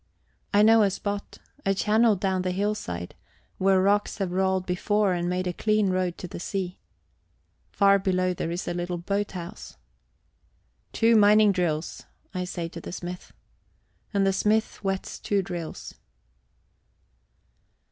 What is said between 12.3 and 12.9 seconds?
I say to